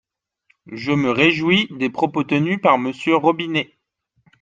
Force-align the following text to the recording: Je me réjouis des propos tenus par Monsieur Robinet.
Je 0.65 0.91
me 0.93 1.11
réjouis 1.11 1.67
des 1.69 1.91
propos 1.91 2.23
tenus 2.23 2.59
par 2.59 2.79
Monsieur 2.79 3.17
Robinet. 3.17 3.77